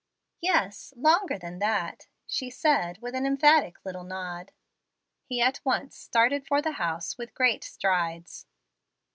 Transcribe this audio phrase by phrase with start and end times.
[0.39, 4.51] "Yes; longer than that," she said, with an emphatic little nod.
[5.25, 8.47] He at once started for the house with great strides.